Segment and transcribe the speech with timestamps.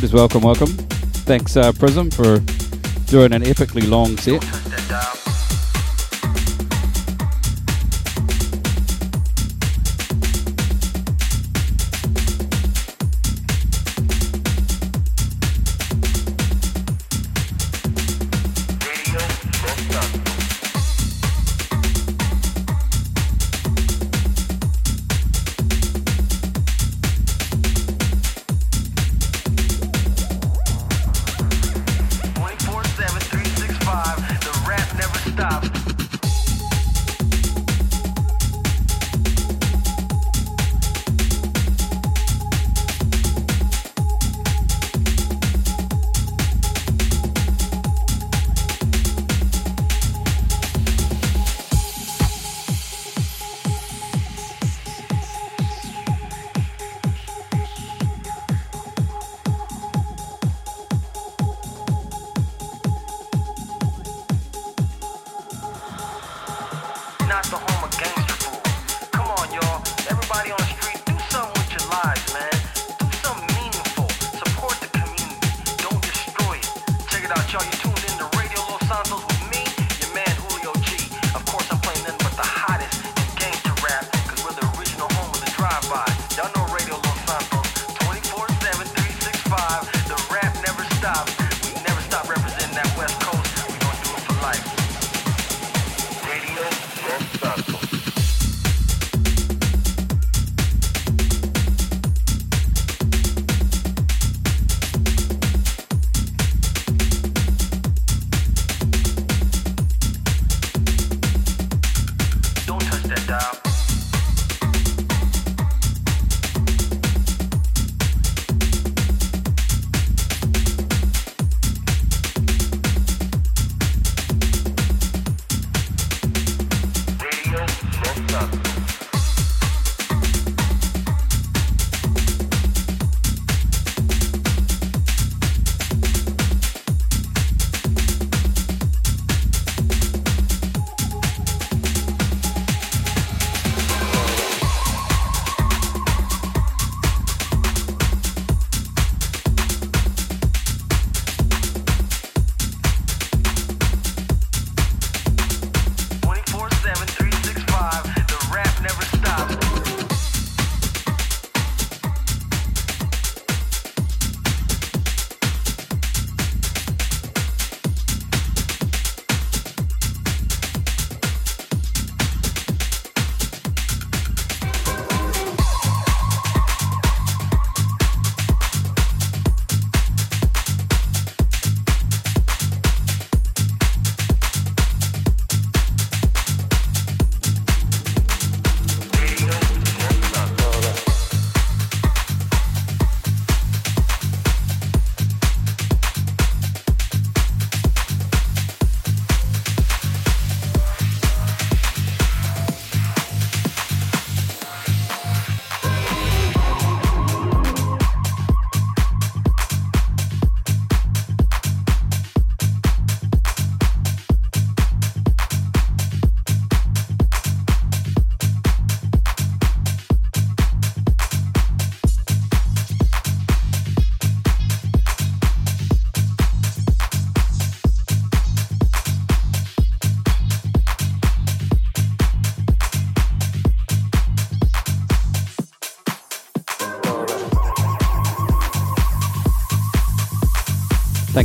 [0.00, 0.68] Riders, welcome, welcome.
[1.28, 2.38] Thanks, uh, Prism, for
[3.04, 4.42] doing an epically long set.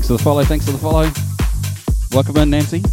[0.05, 0.43] Thanks for the follow.
[0.43, 1.11] Thanks for the follow.
[2.11, 2.83] Welcome in, Nancy.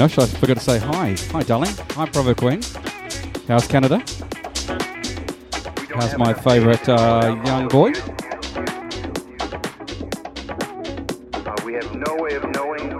[0.00, 1.14] Nosh, I forgot to say hi.
[1.32, 1.74] Hi, darling.
[1.90, 2.62] Hi, Bravo Queen.
[3.46, 4.02] How's Canada?
[5.94, 7.92] How's my favourite uh, young boy?
[11.34, 12.94] Uh, we have no way of knowing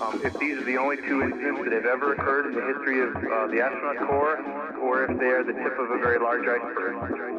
[0.00, 3.00] um, if these are the only two incidents that have ever occurred in the history
[3.00, 4.40] of uh, the astronaut corps,
[4.82, 7.29] or if they are the tip of a very large iceberg.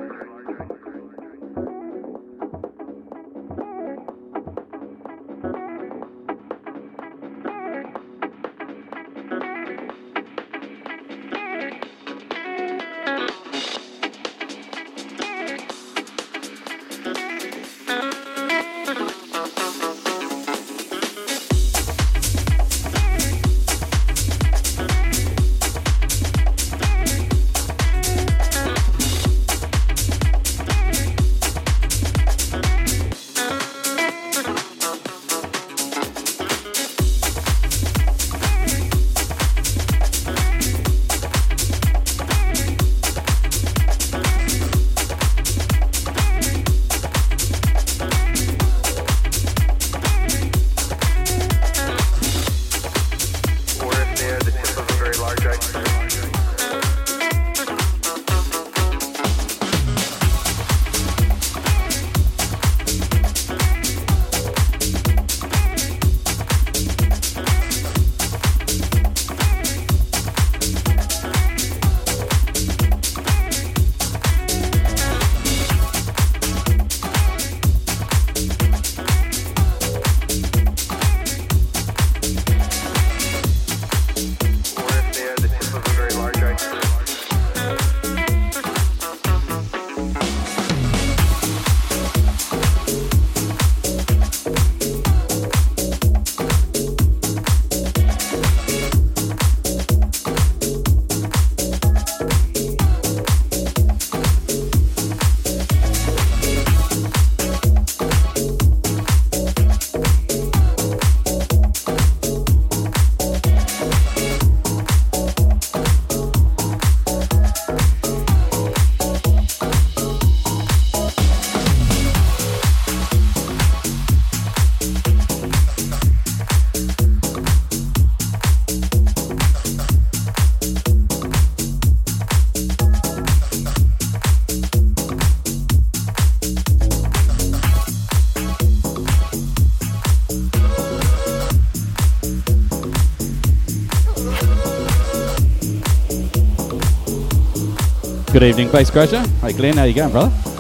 [148.42, 149.24] Good evening, Bass Crasher.
[149.42, 150.51] Hey, Glenn, how you going, brother?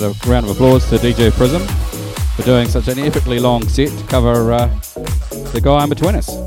[0.00, 1.62] Think we should give it a round of applause to DJ Prism
[2.36, 4.66] for doing such an epically long set to cover uh,
[5.52, 6.45] the guy in between us.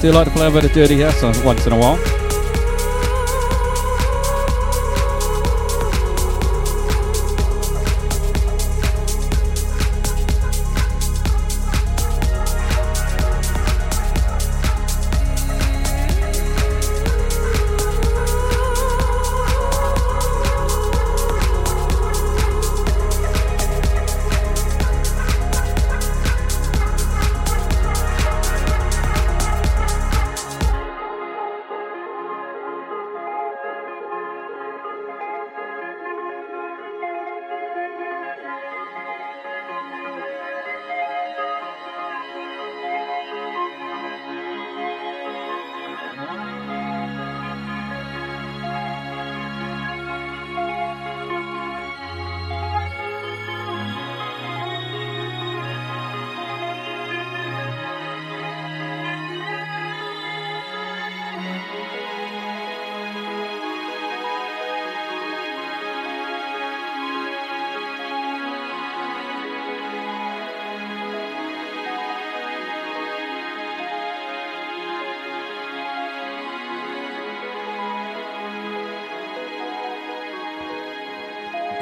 [0.00, 2.17] Do like to play a bit of Dirty House once in a while.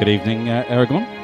[0.06, 1.15] Good evening, uh, Aragon.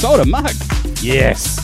[0.00, 0.54] sold a mug.
[1.02, 1.59] Yes.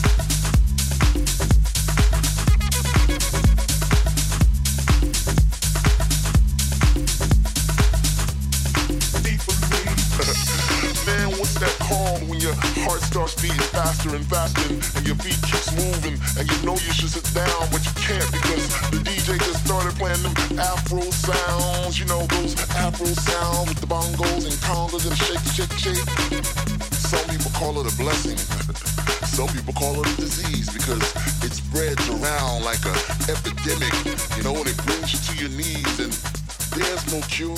[36.97, 37.55] There's no cure,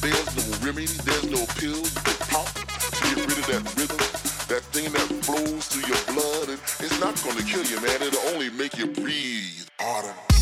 [0.00, 3.96] there's no remedy, there's no pills to pop to get rid of that rhythm,
[4.48, 6.48] that thing that flows through your blood.
[6.48, 8.02] And it's not gonna kill you, man.
[8.02, 10.33] It'll only make you breathe harder.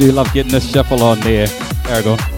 [0.00, 1.46] do love getting this shuffle on there.
[1.46, 2.29] There we go.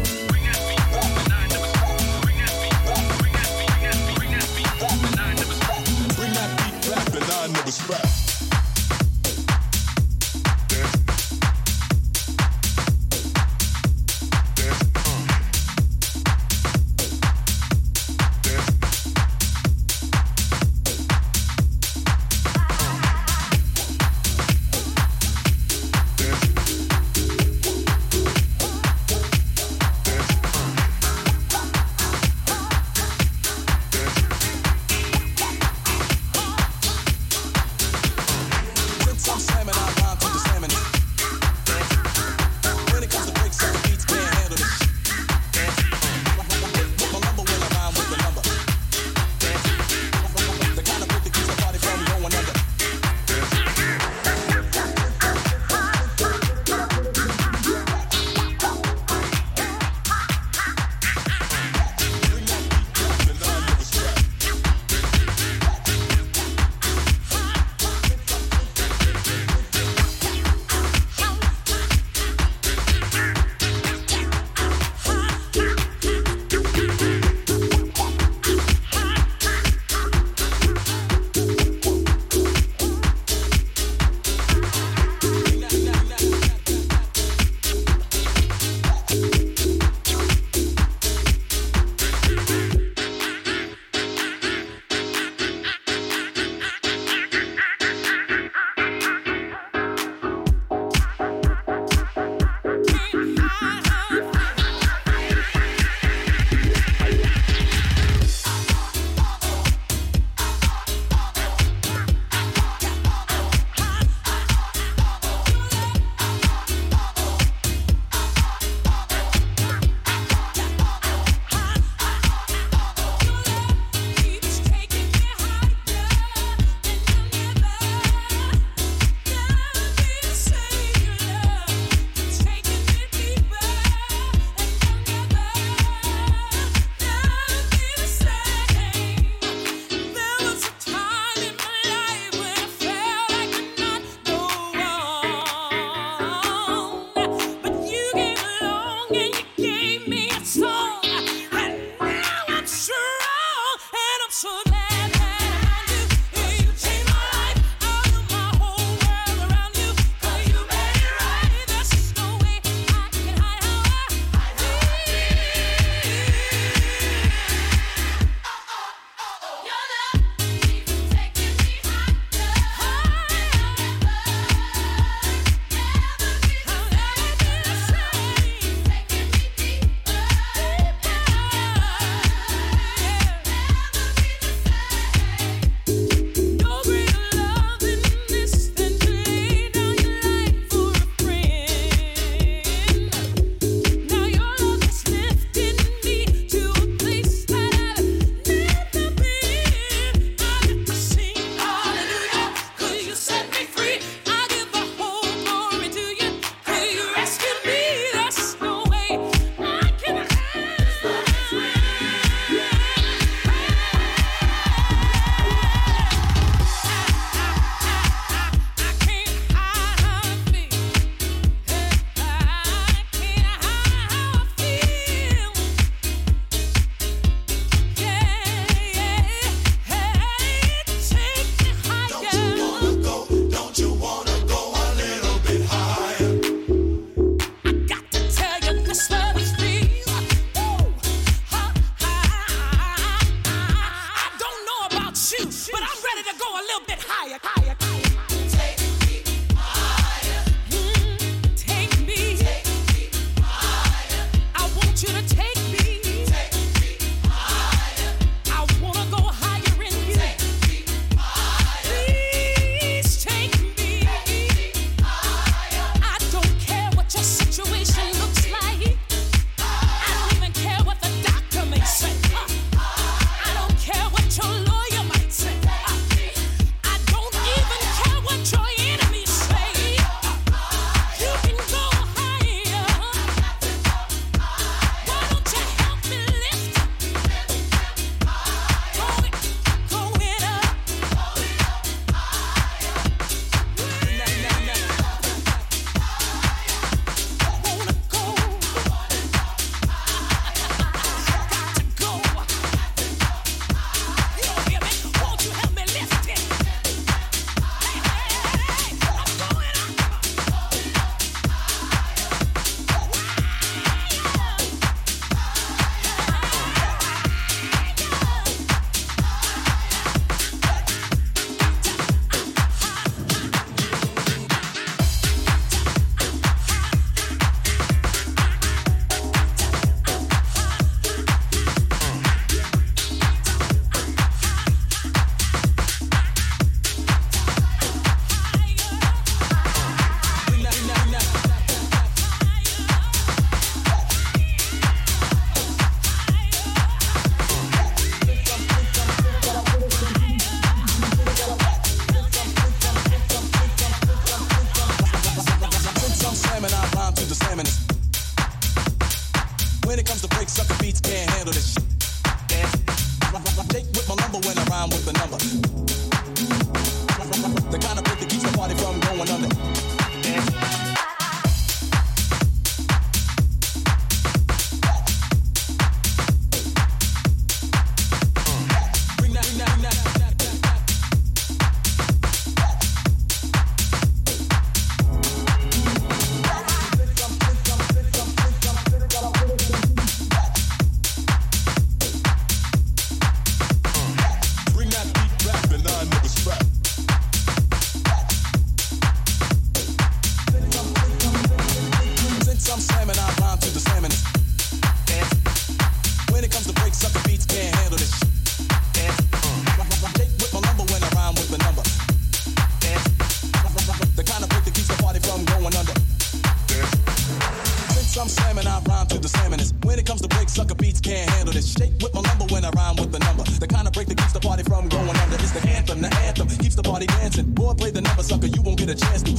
[421.62, 421.78] it.
[421.78, 423.44] Shake with my lumber when I rhyme with the number.
[423.44, 425.36] The kind of break that keeps the party from going under.
[425.36, 427.46] is the anthem, the anthem keeps the party dancing.
[427.52, 428.46] Boy, play the number, sucker.
[428.46, 429.31] You won't get a chance to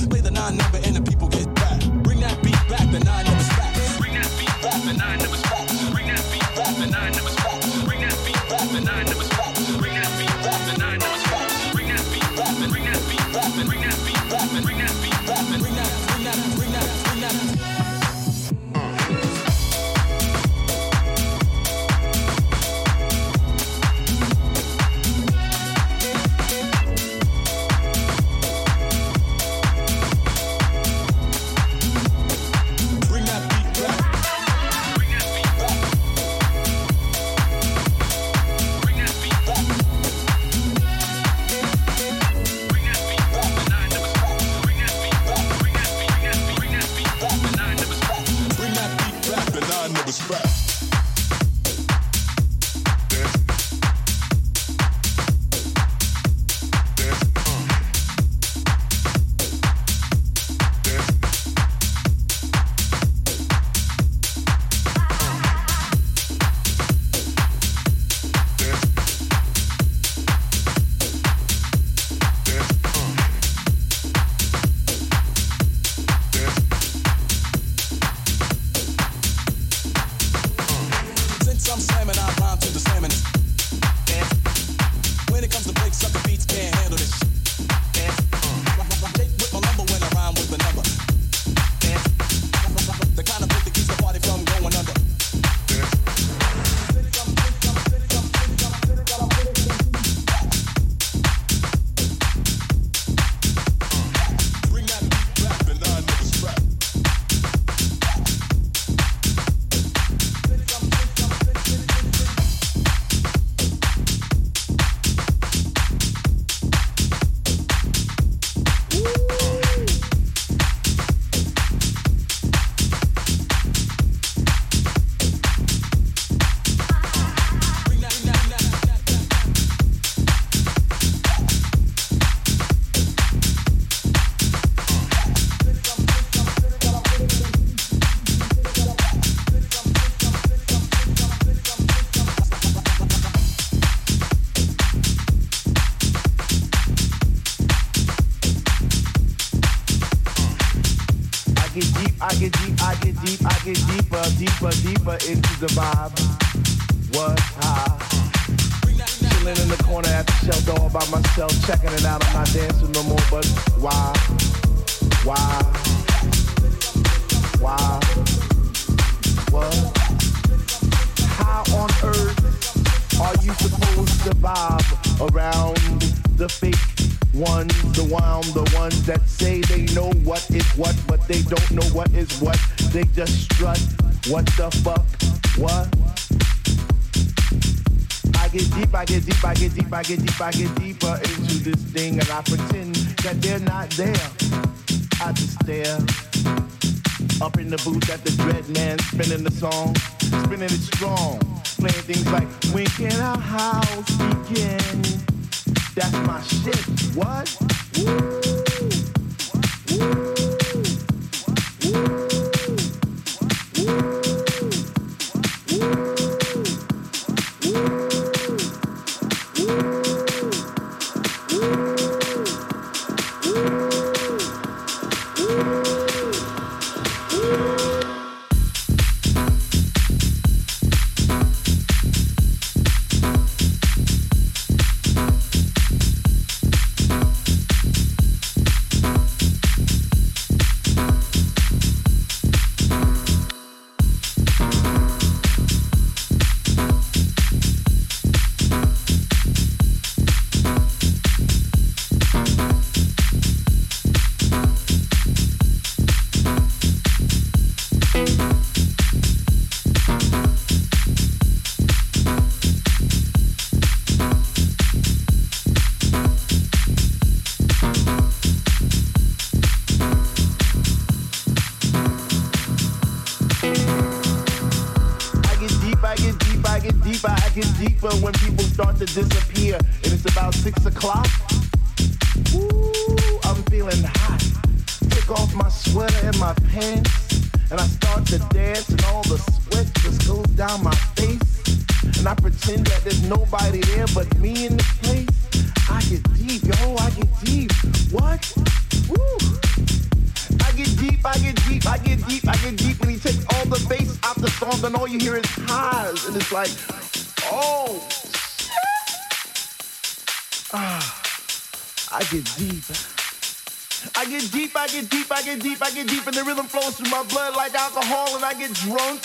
[190.03, 193.89] I get deep, I get deeper into this thing and I pretend that they're not
[193.91, 194.32] there.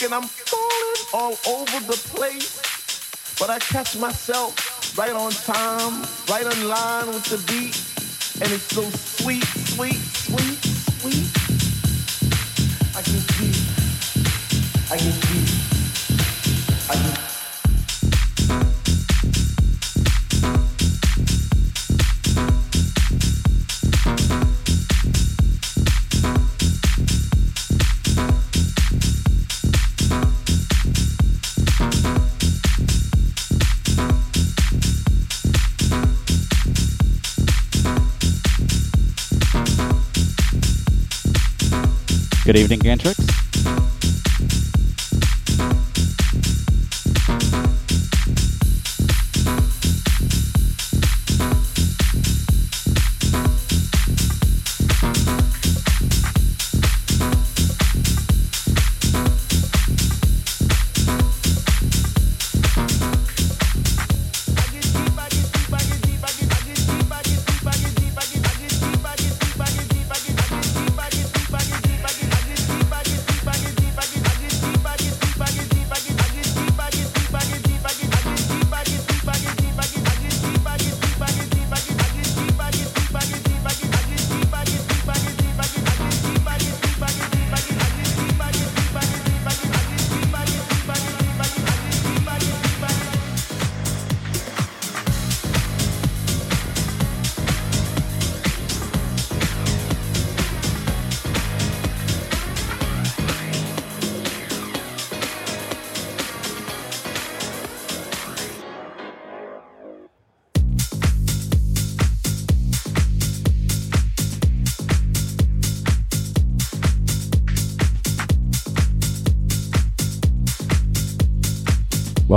[0.01, 3.37] And I'm falling all over the place.
[3.41, 7.75] But I catch myself right on time, right in line with the beat.
[8.41, 9.45] And it's so sweet,
[9.75, 9.99] sweet,
[42.49, 43.18] Good evening, Gantrick.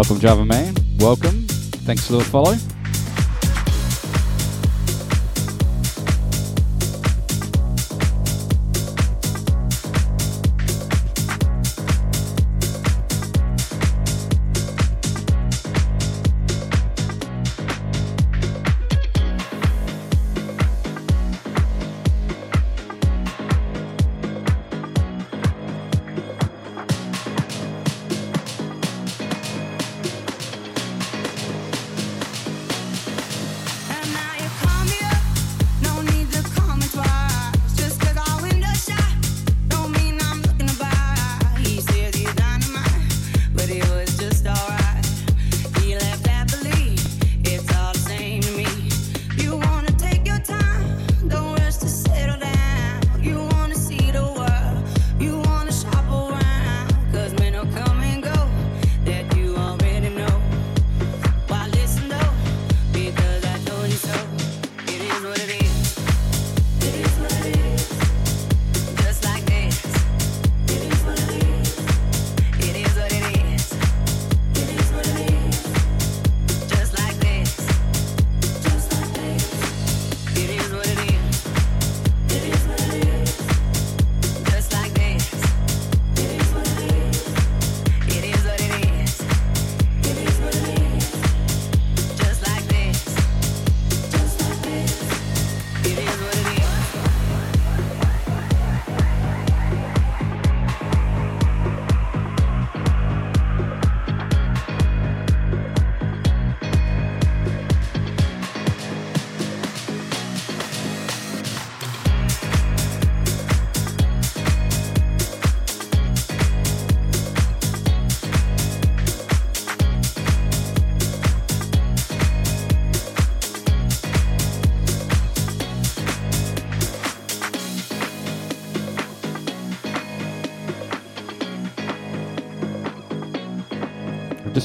[0.02, 0.74] Welcome, Java Man.
[0.98, 1.46] Welcome.
[1.86, 2.56] Thanks for the follow.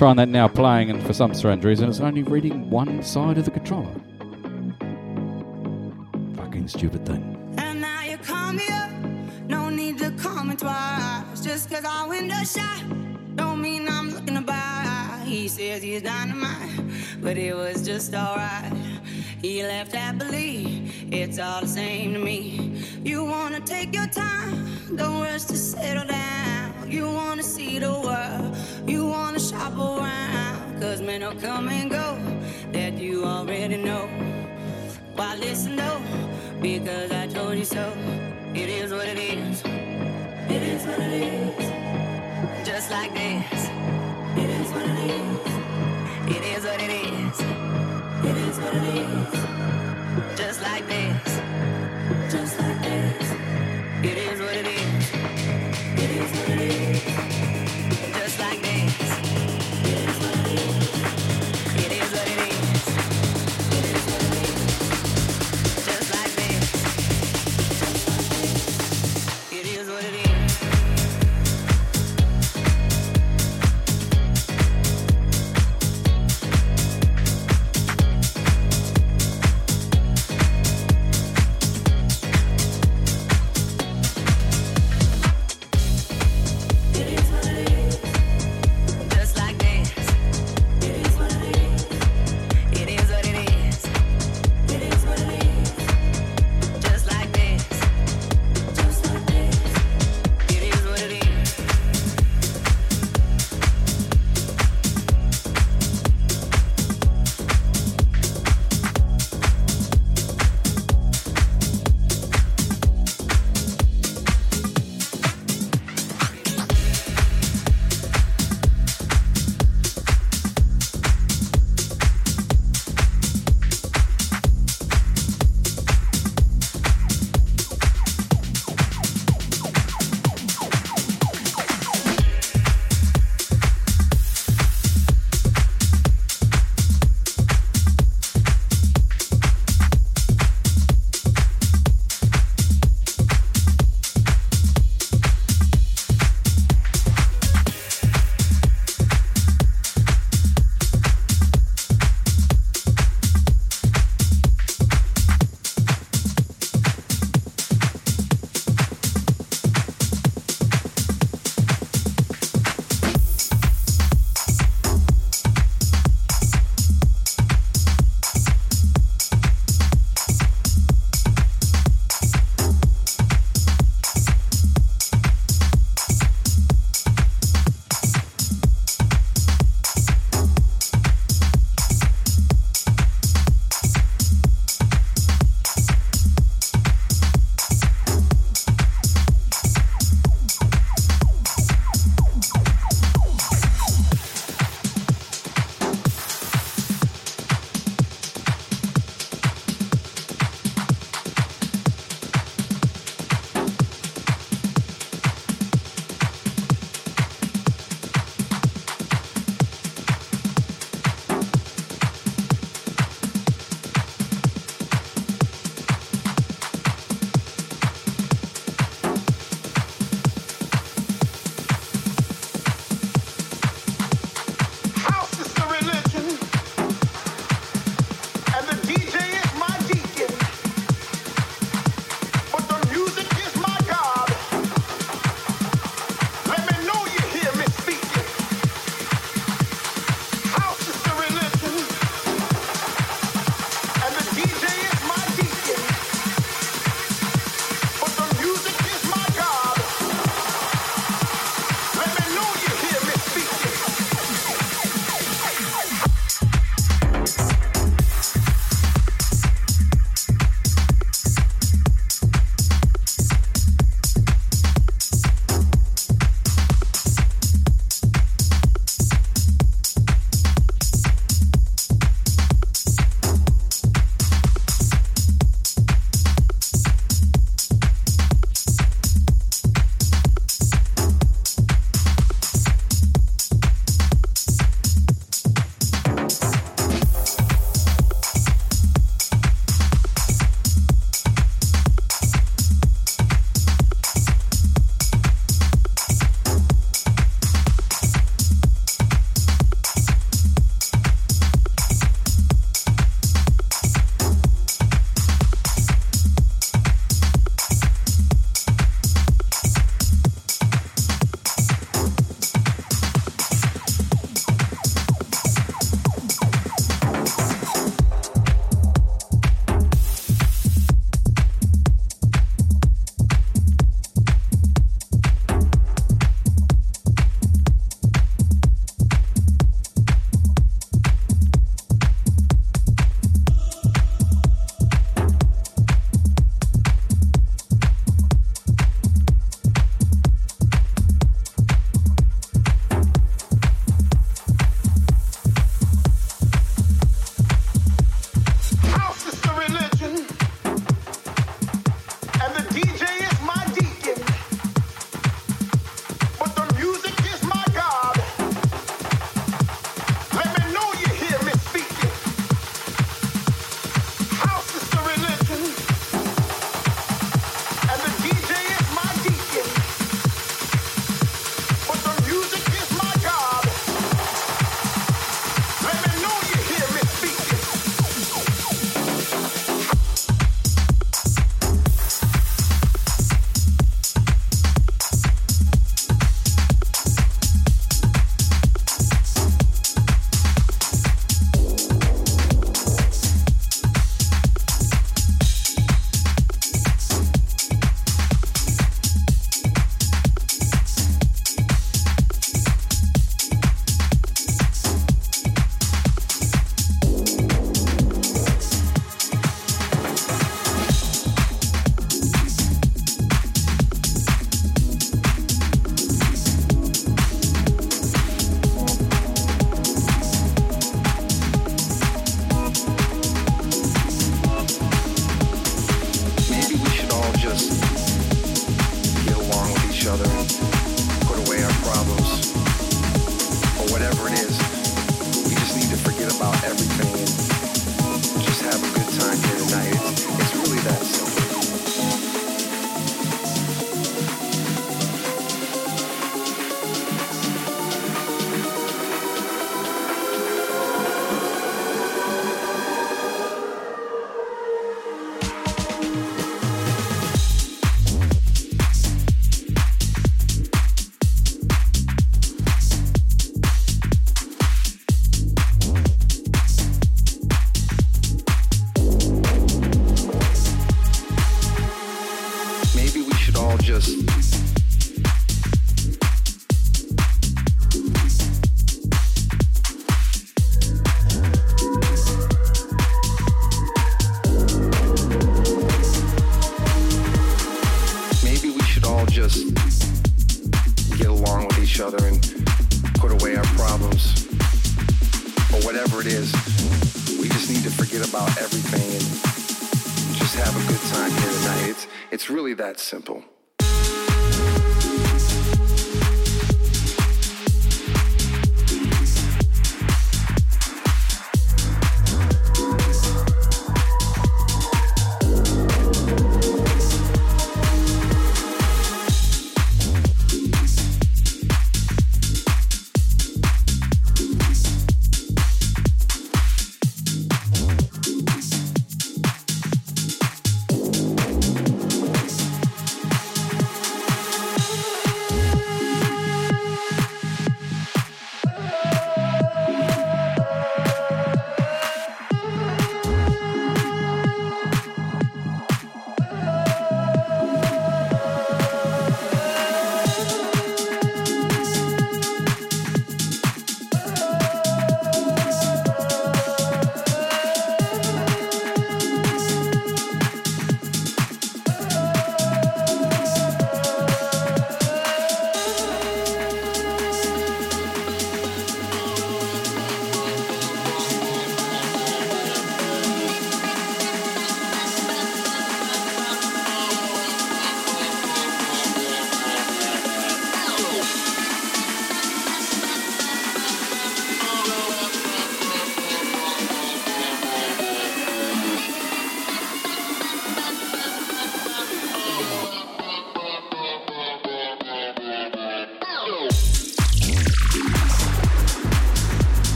[0.00, 3.44] trying that now playing, and for some strange reason, it's only reading one side of
[3.44, 3.99] the controller.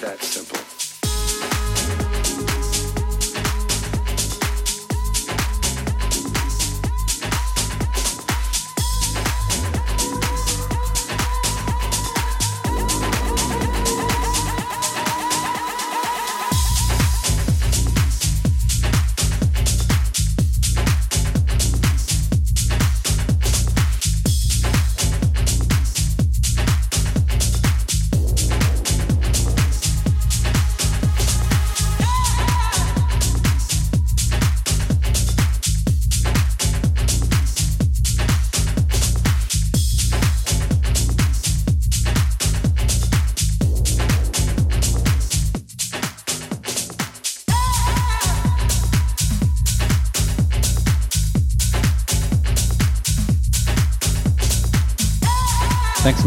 [0.00, 0.77] Thanks for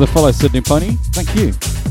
[0.02, 0.98] the follow, Sydney Pony.
[1.14, 1.91] Thank you.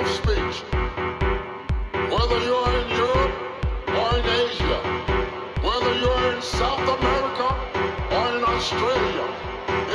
[0.00, 0.62] of speech.
[2.12, 3.34] Whether you're in Europe
[3.98, 4.80] or in Asia,
[5.62, 7.48] whether you're in South America
[8.16, 9.26] or in Australia,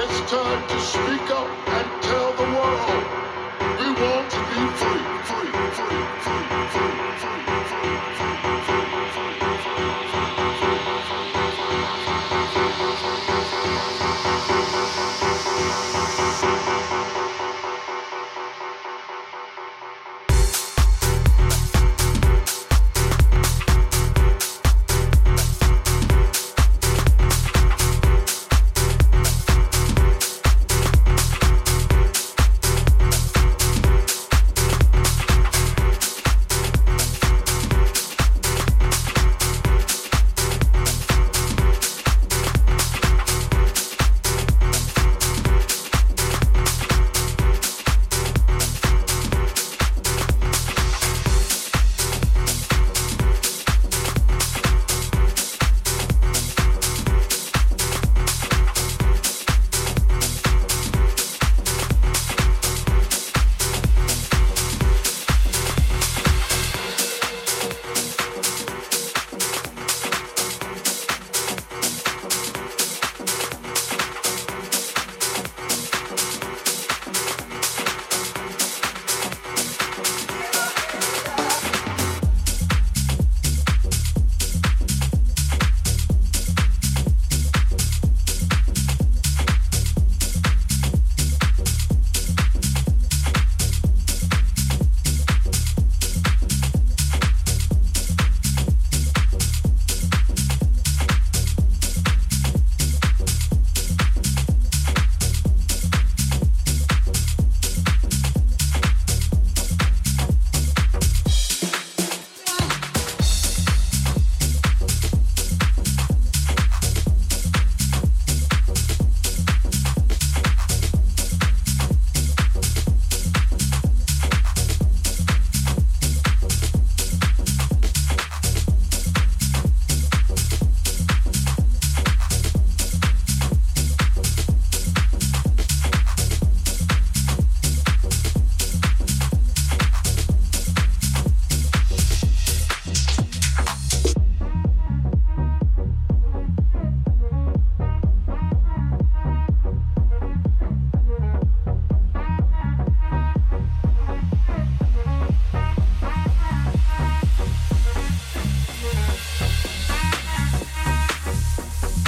[0.01, 1.72] it's time to speak up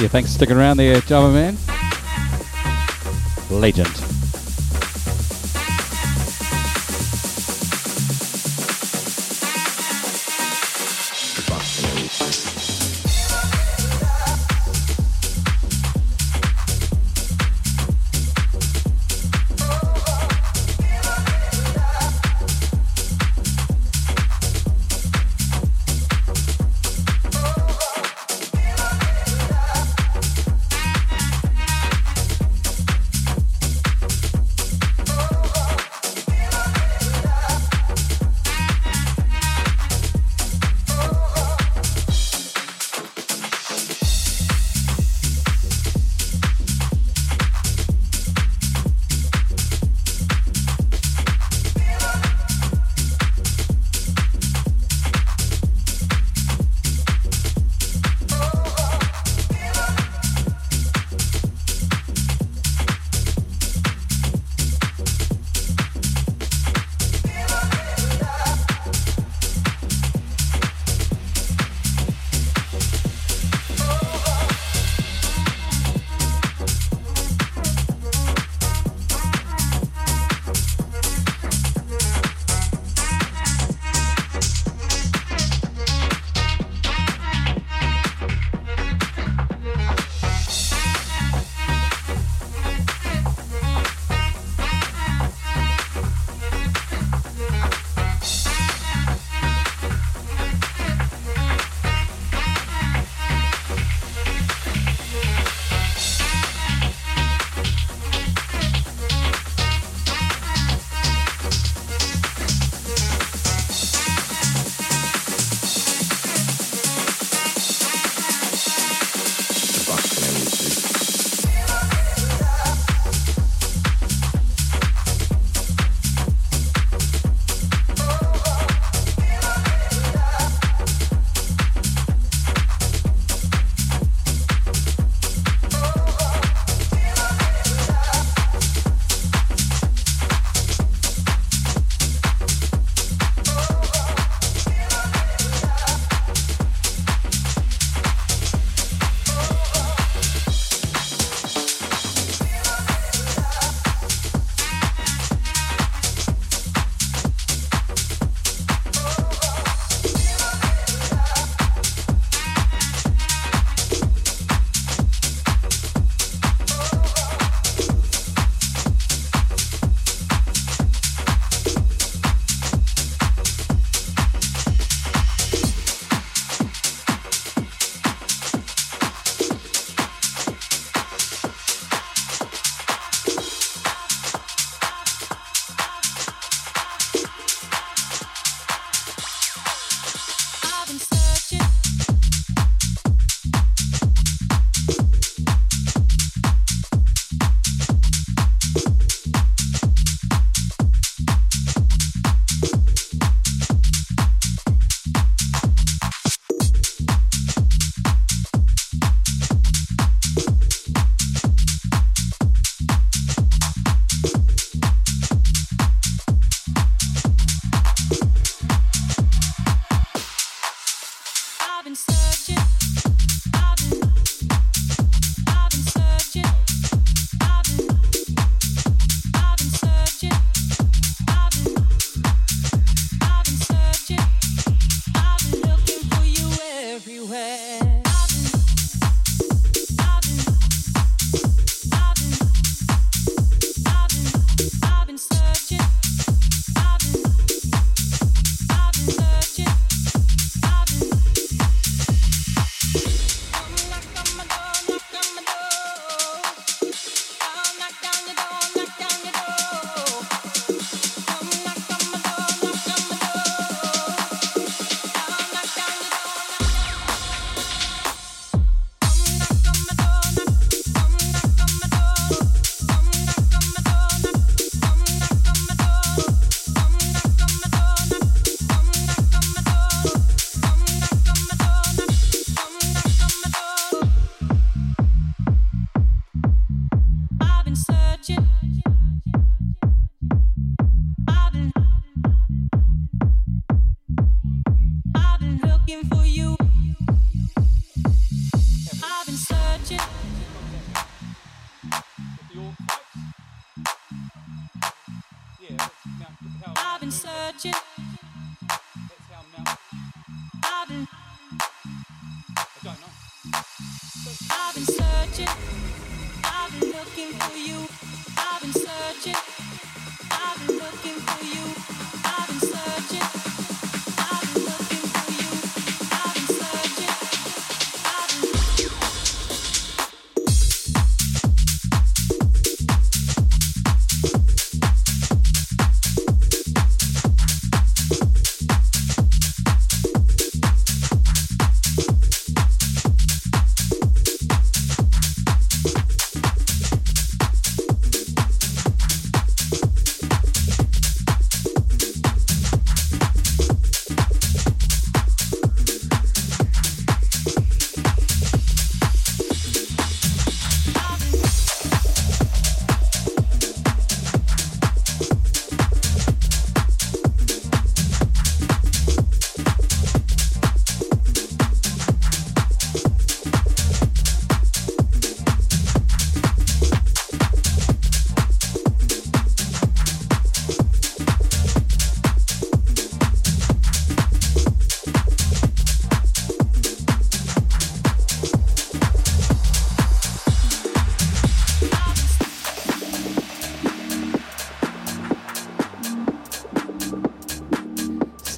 [0.05, 1.57] Yeah, thanks for sticking around there, Java Man.
[3.49, 4.04] Legend.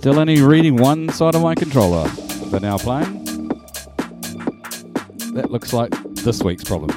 [0.08, 2.08] Still only reading one side of my controller.
[2.46, 3.26] They're now playing.
[5.34, 6.97] That looks like this week's problem.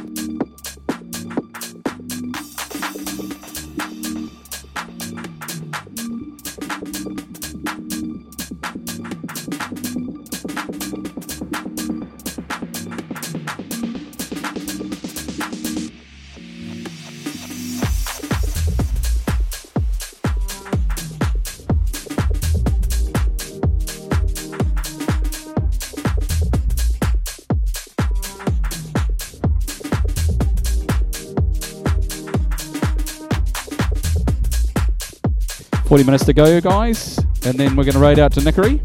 [36.00, 38.80] Forty minutes to go, guys, and then we're going to raid out to Nickery.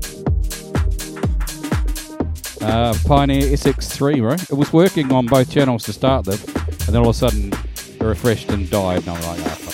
[2.62, 4.50] Uh, Pioneer SX3, right?
[4.50, 7.54] It was working on both channels to start them, and then all of a sudden
[7.54, 9.65] it refreshed and died, and I'm like, ah,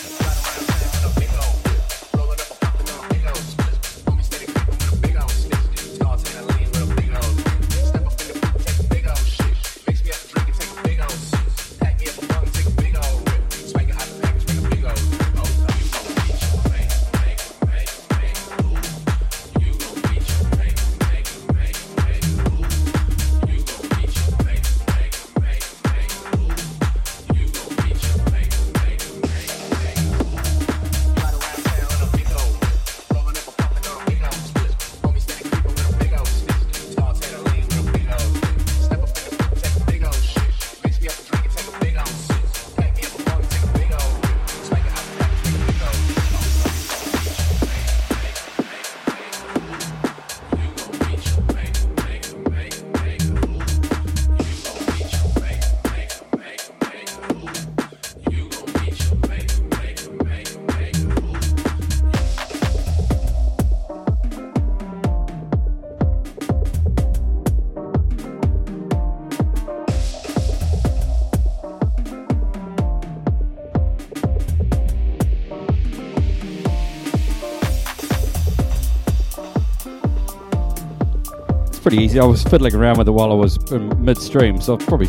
[82.20, 85.08] I was fiddling around with it while I was in midstream, so probably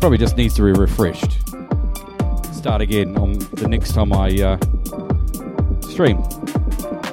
[0.00, 1.38] probably just needs to be refreshed.
[2.54, 4.58] Start again on the next time I uh,
[5.88, 6.18] stream.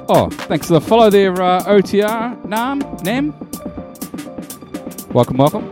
[0.09, 3.33] Oh, thanks for the follow there, uh, OTR Nam Nam.
[5.13, 5.70] Welcome, welcome.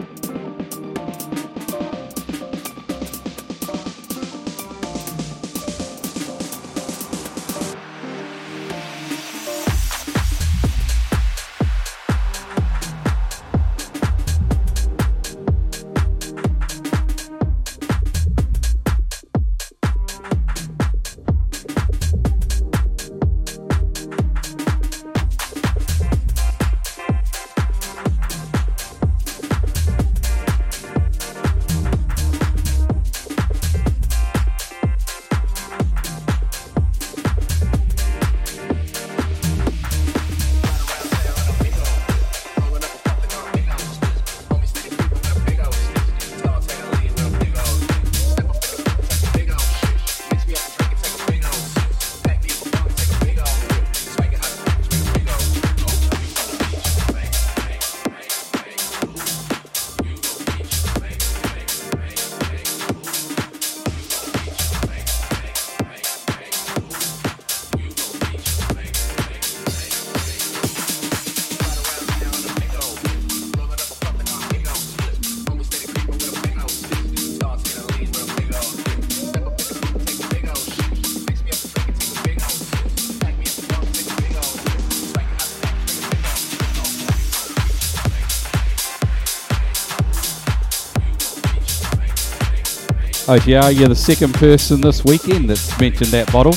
[93.30, 96.54] OTR, you're the second person this weekend that's mentioned that bottle.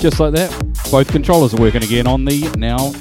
[0.00, 0.50] Just like that,
[0.90, 2.92] both controllers are working again on the now.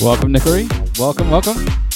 [0.00, 0.66] Welcome, Nickery.
[0.98, 1.89] Welcome, welcome.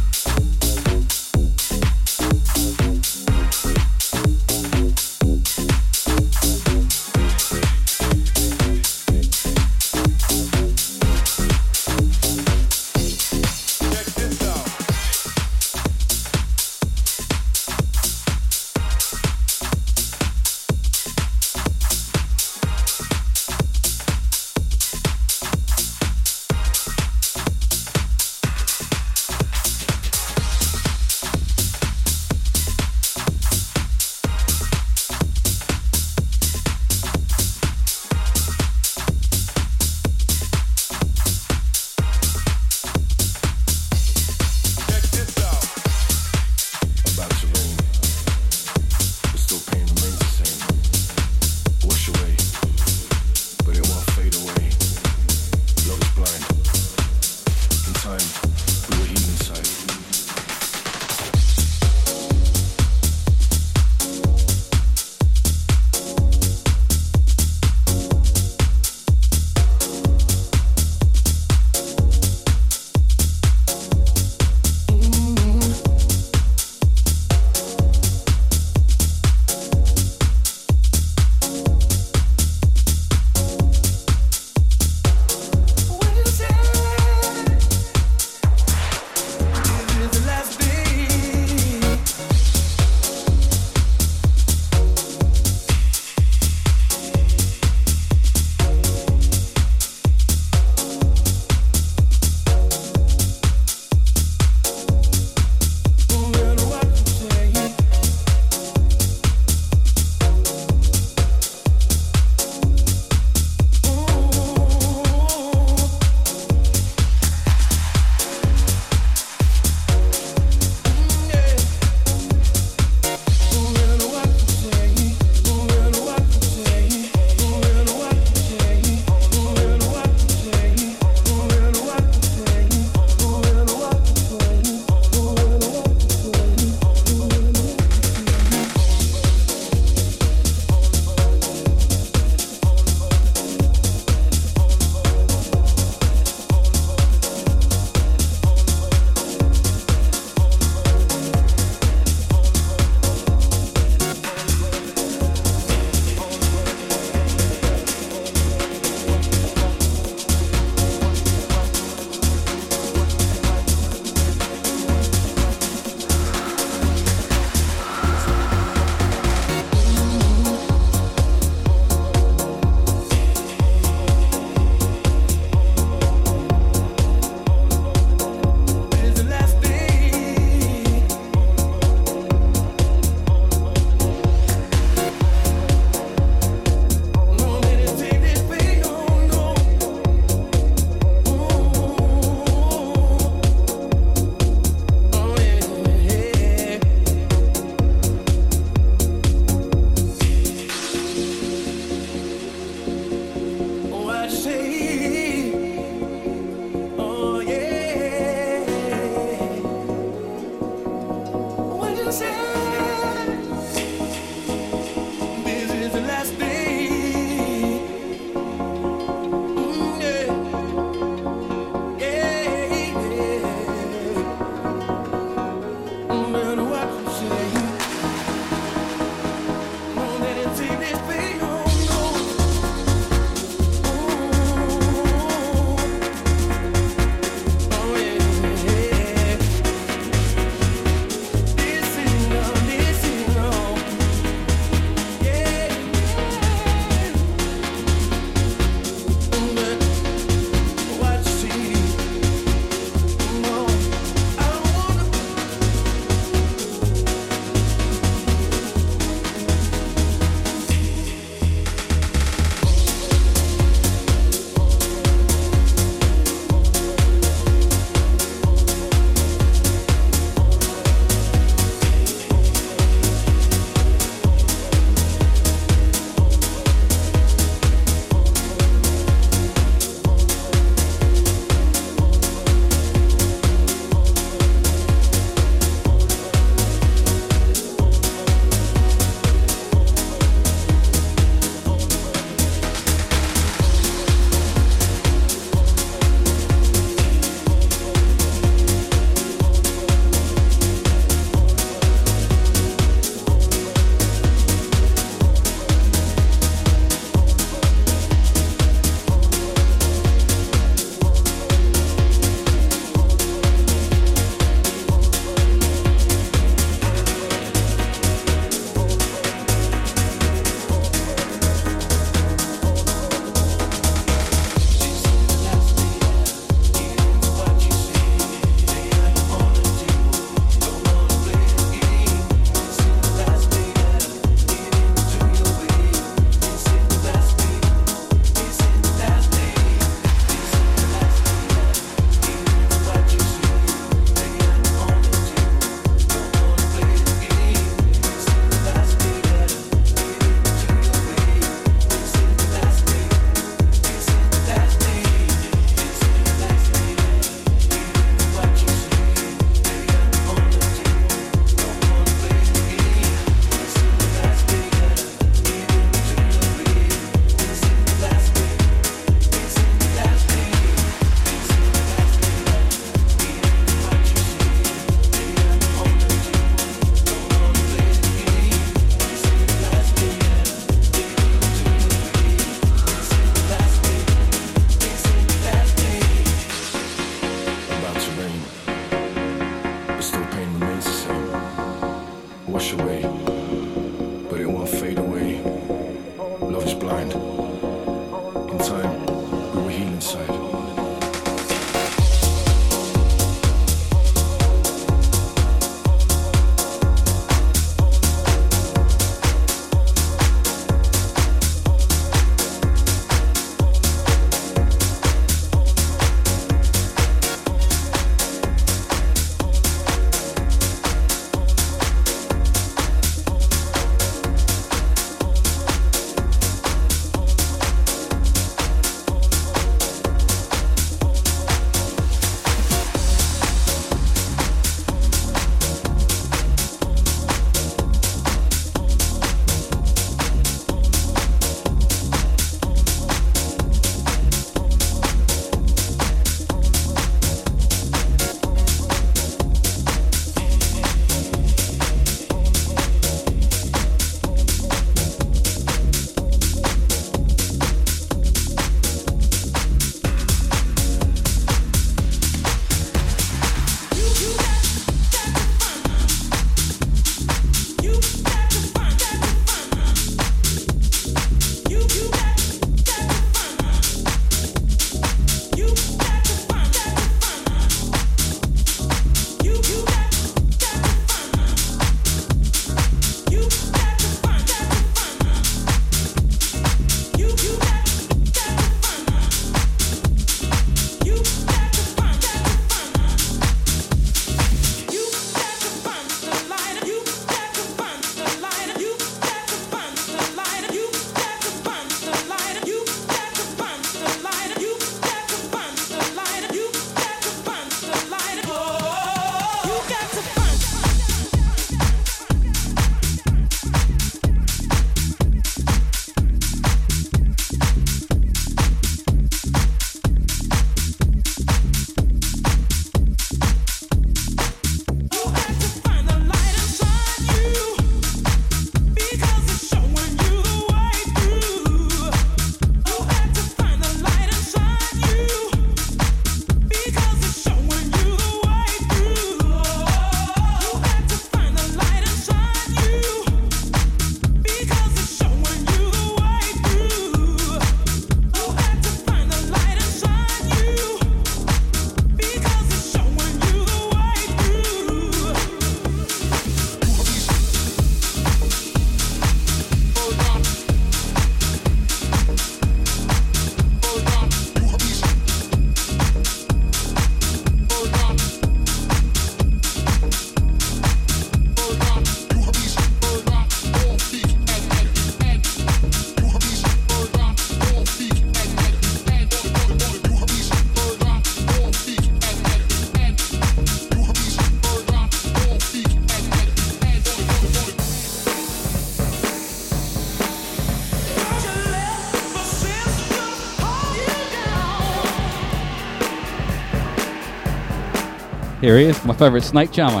[598.72, 600.00] Here he is, my favourite snake charmer.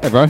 [0.00, 0.26] Hey, bro.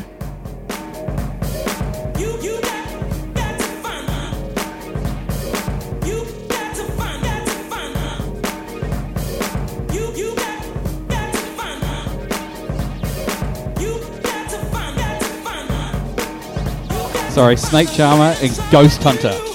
[17.28, 19.49] Sorry, Snake Charmer and Ghost Hunter.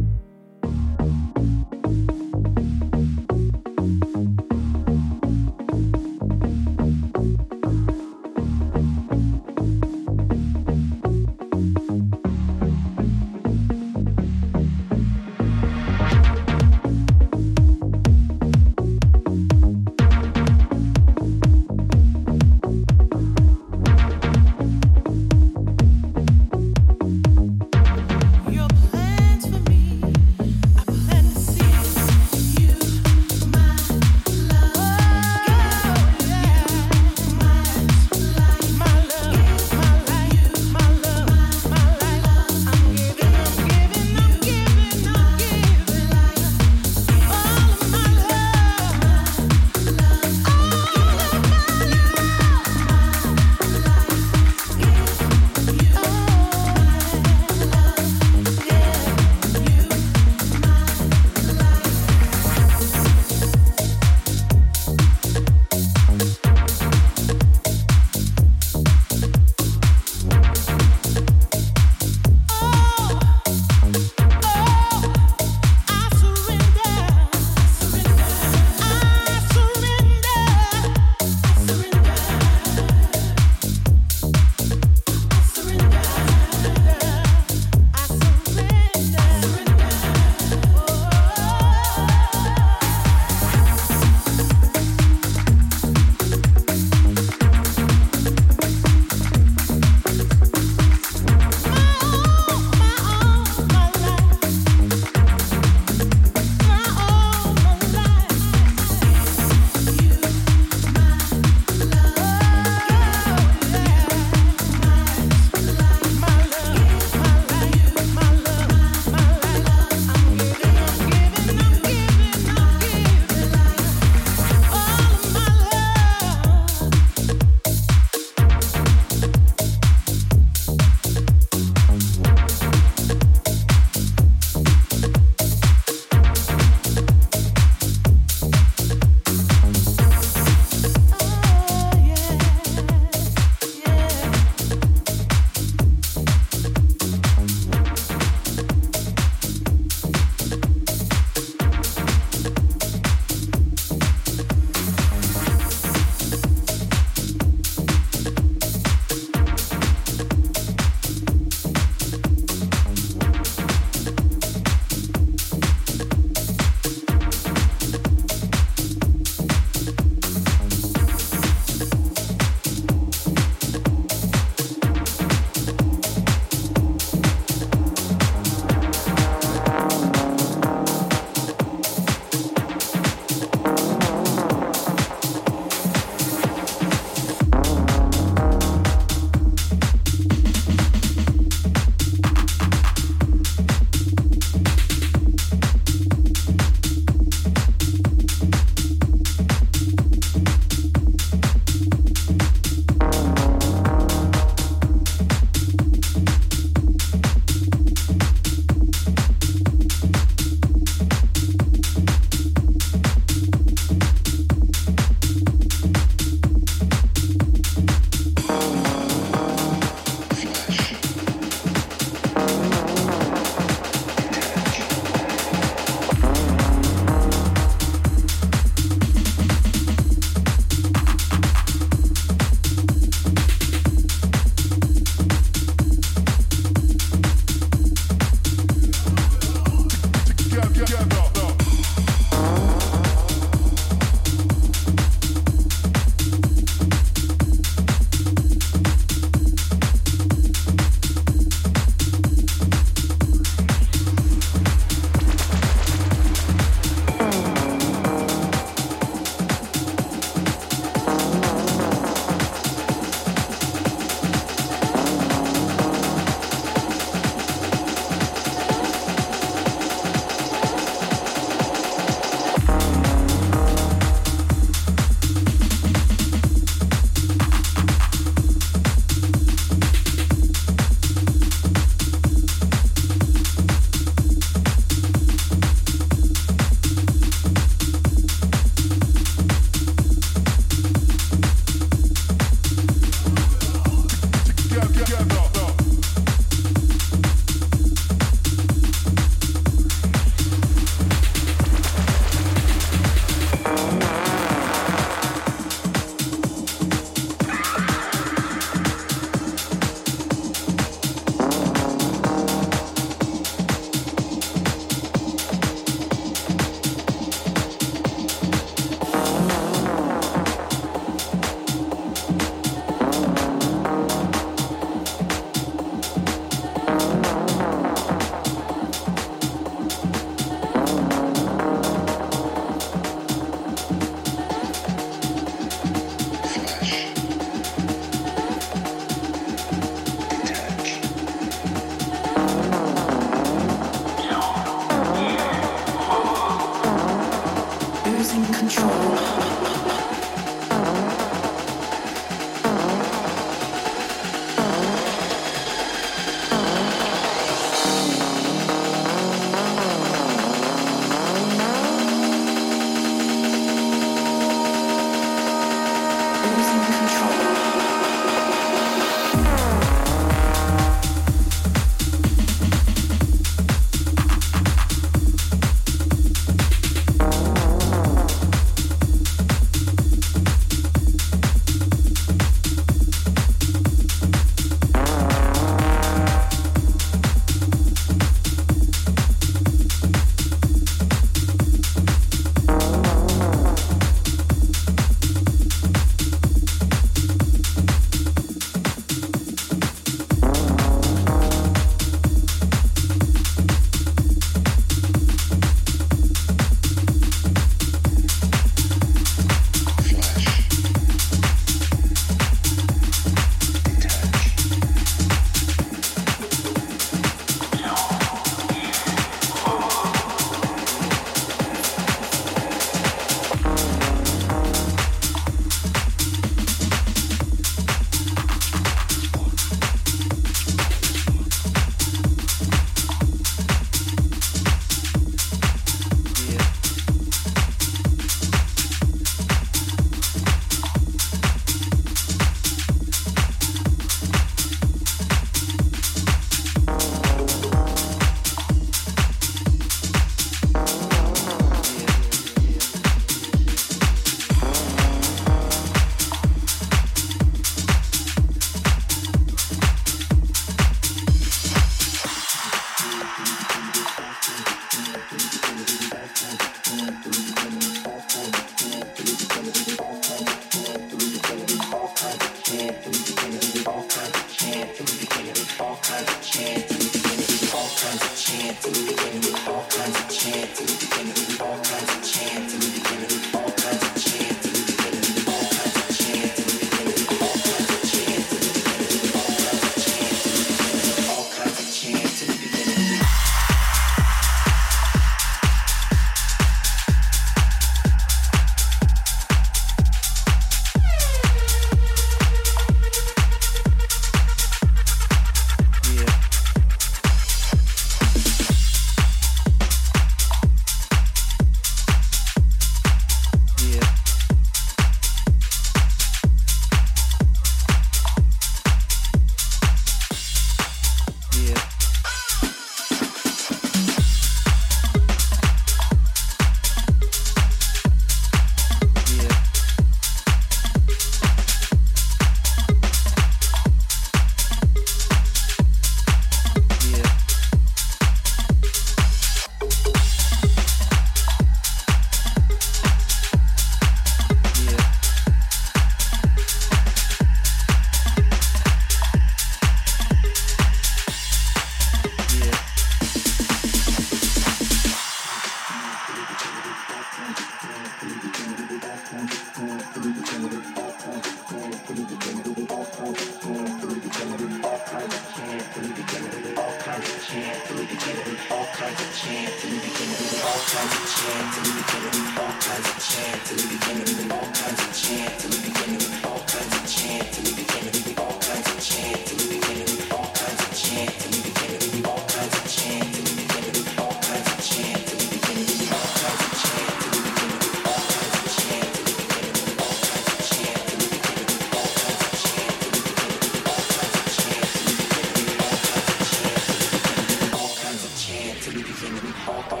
[599.65, 600.00] 好好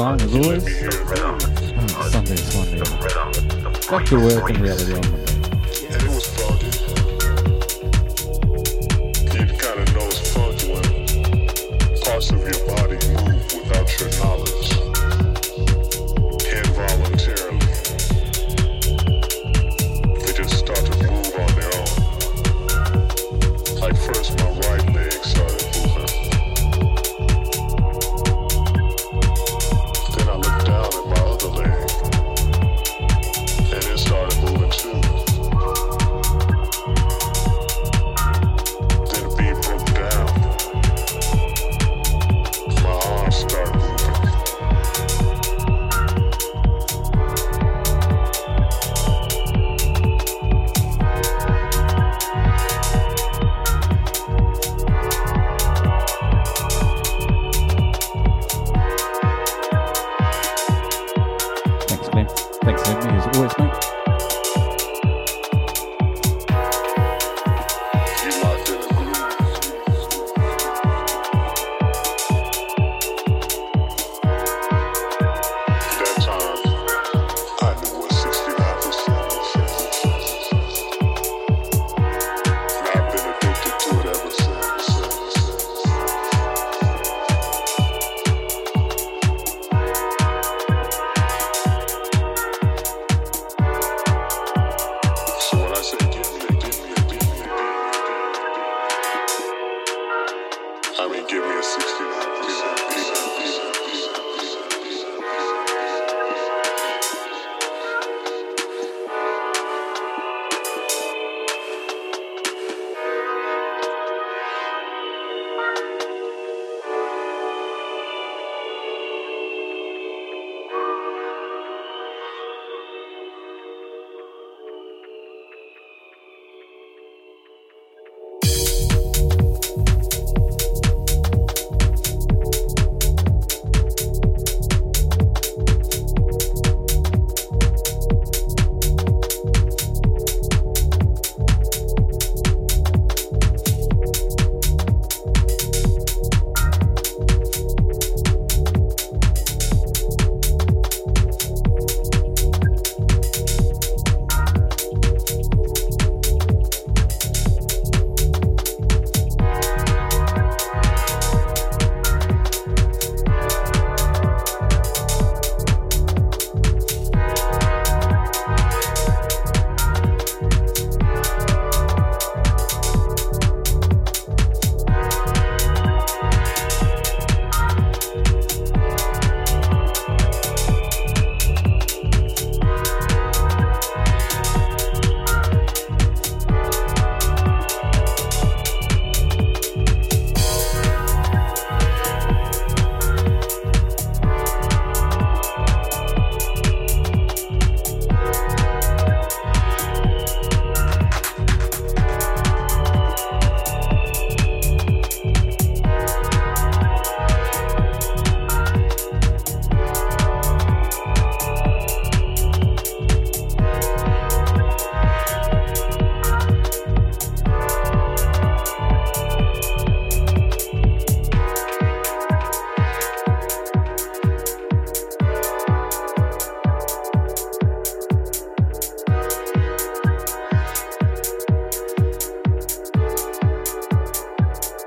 [0.00, 0.64] song as always.
[2.10, 2.80] Sunday, Sunday.
[3.90, 5.29] Back to work and reality.